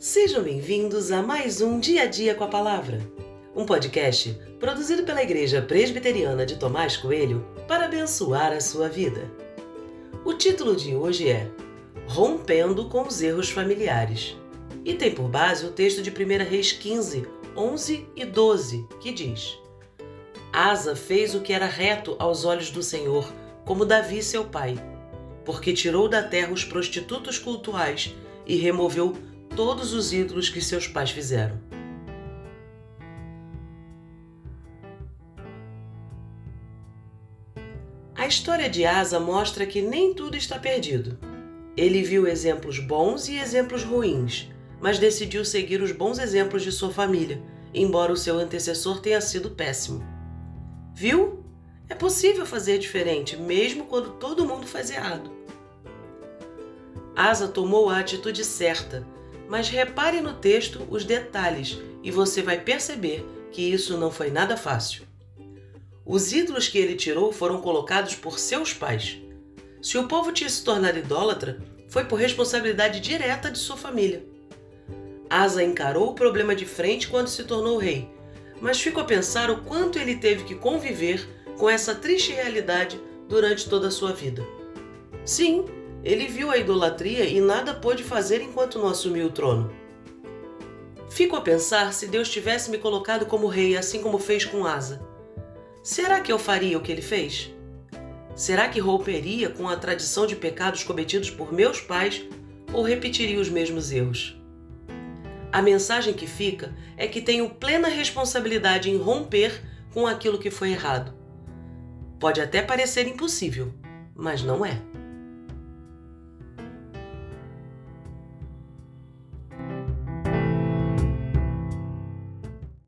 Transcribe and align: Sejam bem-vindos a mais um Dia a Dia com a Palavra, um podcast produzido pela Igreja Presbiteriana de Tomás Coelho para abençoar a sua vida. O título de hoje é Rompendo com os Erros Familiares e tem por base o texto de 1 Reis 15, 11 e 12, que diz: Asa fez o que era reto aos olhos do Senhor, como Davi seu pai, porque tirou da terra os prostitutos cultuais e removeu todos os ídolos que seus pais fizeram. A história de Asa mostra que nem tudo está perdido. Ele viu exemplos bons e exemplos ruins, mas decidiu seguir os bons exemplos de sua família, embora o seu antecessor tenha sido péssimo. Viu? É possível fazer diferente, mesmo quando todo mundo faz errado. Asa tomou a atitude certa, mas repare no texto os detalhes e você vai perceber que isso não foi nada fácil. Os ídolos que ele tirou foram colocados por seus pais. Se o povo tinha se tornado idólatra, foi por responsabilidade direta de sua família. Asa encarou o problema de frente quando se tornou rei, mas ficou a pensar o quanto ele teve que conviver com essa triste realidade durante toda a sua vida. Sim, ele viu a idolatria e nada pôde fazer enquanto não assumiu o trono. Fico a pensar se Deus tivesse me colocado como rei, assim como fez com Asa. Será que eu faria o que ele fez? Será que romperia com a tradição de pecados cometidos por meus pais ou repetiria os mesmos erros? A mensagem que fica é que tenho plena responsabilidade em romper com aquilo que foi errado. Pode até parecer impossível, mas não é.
Sejam 0.00 0.42
bem-vindos 0.42 1.12
a 1.12 1.20
mais 1.20 1.60
um 1.60 1.78
Dia 1.78 2.04
a 2.04 2.06
Dia 2.06 2.34
com 2.34 2.42
a 2.42 2.48
Palavra, 2.48 3.06
um 3.54 3.66
podcast 3.66 4.34
produzido 4.58 5.02
pela 5.02 5.22
Igreja 5.22 5.60
Presbiteriana 5.60 6.46
de 6.46 6.56
Tomás 6.56 6.96
Coelho 6.96 7.46
para 7.68 7.84
abençoar 7.84 8.50
a 8.50 8.62
sua 8.62 8.88
vida. 8.88 9.30
O 10.24 10.32
título 10.32 10.74
de 10.74 10.96
hoje 10.96 11.28
é 11.28 11.50
Rompendo 12.06 12.88
com 12.88 13.02
os 13.02 13.20
Erros 13.20 13.50
Familiares 13.50 14.38
e 14.86 14.94
tem 14.94 15.14
por 15.14 15.28
base 15.28 15.66
o 15.66 15.70
texto 15.70 16.00
de 16.00 16.08
1 16.08 16.48
Reis 16.48 16.72
15, 16.72 17.28
11 17.54 18.08
e 18.16 18.24
12, 18.24 18.86
que 19.02 19.12
diz: 19.12 19.58
Asa 20.50 20.96
fez 20.96 21.34
o 21.34 21.42
que 21.42 21.52
era 21.52 21.66
reto 21.66 22.16
aos 22.18 22.46
olhos 22.46 22.70
do 22.70 22.82
Senhor, 22.82 23.30
como 23.66 23.84
Davi 23.84 24.22
seu 24.22 24.46
pai, 24.46 24.82
porque 25.44 25.74
tirou 25.74 26.08
da 26.08 26.22
terra 26.22 26.54
os 26.54 26.64
prostitutos 26.64 27.38
cultuais 27.38 28.14
e 28.46 28.56
removeu 28.56 29.14
todos 29.54 29.92
os 29.92 30.12
ídolos 30.12 30.48
que 30.48 30.60
seus 30.60 30.86
pais 30.86 31.10
fizeram. 31.10 31.58
A 38.14 38.26
história 38.26 38.68
de 38.68 38.84
Asa 38.84 39.18
mostra 39.18 39.66
que 39.66 39.80
nem 39.80 40.14
tudo 40.14 40.36
está 40.36 40.58
perdido. 40.58 41.18
Ele 41.76 42.02
viu 42.02 42.26
exemplos 42.26 42.78
bons 42.78 43.28
e 43.28 43.38
exemplos 43.38 43.82
ruins, 43.82 44.50
mas 44.80 44.98
decidiu 44.98 45.44
seguir 45.44 45.80
os 45.82 45.92
bons 45.92 46.18
exemplos 46.18 46.62
de 46.62 46.70
sua 46.70 46.90
família, 46.90 47.42
embora 47.72 48.12
o 48.12 48.16
seu 48.16 48.38
antecessor 48.38 49.00
tenha 49.00 49.20
sido 49.20 49.50
péssimo. 49.50 50.04
Viu? 50.94 51.42
É 51.88 51.94
possível 51.94 52.44
fazer 52.46 52.78
diferente, 52.78 53.36
mesmo 53.36 53.86
quando 53.86 54.10
todo 54.10 54.46
mundo 54.46 54.66
faz 54.66 54.90
errado. 54.90 55.30
Asa 57.16 57.48
tomou 57.48 57.88
a 57.88 57.98
atitude 57.98 58.44
certa, 58.44 59.04
mas 59.50 59.68
repare 59.68 60.20
no 60.20 60.34
texto 60.34 60.86
os 60.88 61.04
detalhes 61.04 61.76
e 62.04 62.10
você 62.12 62.40
vai 62.40 62.60
perceber 62.60 63.26
que 63.50 63.60
isso 63.60 63.98
não 63.98 64.08
foi 64.08 64.30
nada 64.30 64.56
fácil. 64.56 65.02
Os 66.06 66.32
ídolos 66.32 66.68
que 66.68 66.78
ele 66.78 66.94
tirou 66.94 67.32
foram 67.32 67.60
colocados 67.60 68.14
por 68.14 68.38
seus 68.38 68.72
pais. 68.72 69.18
Se 69.82 69.98
o 69.98 70.06
povo 70.06 70.30
tinha 70.30 70.48
se 70.48 70.62
tornado 70.62 71.00
idólatra, 71.00 71.60
foi 71.88 72.04
por 72.04 72.16
responsabilidade 72.16 73.00
direta 73.00 73.50
de 73.50 73.58
sua 73.58 73.76
família. 73.76 74.24
Asa 75.28 75.64
encarou 75.64 76.10
o 76.10 76.14
problema 76.14 76.54
de 76.54 76.64
frente 76.64 77.08
quando 77.08 77.26
se 77.26 77.42
tornou 77.42 77.76
rei, 77.76 78.08
mas 78.60 78.80
ficou 78.80 79.02
a 79.02 79.06
pensar 79.06 79.50
o 79.50 79.62
quanto 79.62 79.98
ele 79.98 80.16
teve 80.16 80.44
que 80.44 80.54
conviver 80.54 81.28
com 81.58 81.68
essa 81.68 81.92
triste 81.92 82.32
realidade 82.32 83.00
durante 83.28 83.68
toda 83.68 83.88
a 83.88 83.92
sua 83.92 84.12
vida. 84.12 84.46
Sim, 85.24 85.64
ele 86.02 86.26
viu 86.26 86.50
a 86.50 86.56
idolatria 86.56 87.24
e 87.24 87.40
nada 87.40 87.74
pôde 87.74 88.02
fazer 88.02 88.40
enquanto 88.40 88.78
não 88.78 88.88
assumiu 88.88 89.26
o 89.26 89.32
trono. 89.32 89.72
Fico 91.10 91.36
a 91.36 91.40
pensar 91.40 91.92
se 91.92 92.06
Deus 92.06 92.30
tivesse 92.30 92.70
me 92.70 92.78
colocado 92.78 93.26
como 93.26 93.48
rei, 93.48 93.76
assim 93.76 94.00
como 94.00 94.18
fez 94.18 94.44
com 94.44 94.64
Asa. 94.64 95.02
Será 95.82 96.20
que 96.20 96.32
eu 96.32 96.38
faria 96.38 96.78
o 96.78 96.80
que 96.80 96.92
ele 96.92 97.02
fez? 97.02 97.52
Será 98.34 98.68
que 98.68 98.80
romperia 98.80 99.50
com 99.50 99.68
a 99.68 99.76
tradição 99.76 100.26
de 100.26 100.36
pecados 100.36 100.84
cometidos 100.84 101.30
por 101.30 101.52
meus 101.52 101.80
pais 101.80 102.22
ou 102.72 102.82
repetiria 102.82 103.40
os 103.40 103.50
mesmos 103.50 103.90
erros? 103.90 104.40
A 105.52 105.60
mensagem 105.60 106.14
que 106.14 106.26
fica 106.26 106.72
é 106.96 107.08
que 107.08 107.20
tenho 107.20 107.50
plena 107.50 107.88
responsabilidade 107.88 108.88
em 108.88 108.96
romper 108.96 109.60
com 109.92 110.06
aquilo 110.06 110.38
que 110.38 110.50
foi 110.50 110.70
errado. 110.70 111.12
Pode 112.20 112.40
até 112.40 112.62
parecer 112.62 113.08
impossível, 113.08 113.74
mas 114.14 114.42
não 114.42 114.64
é. 114.64 114.80